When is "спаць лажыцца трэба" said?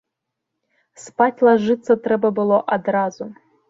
1.03-2.35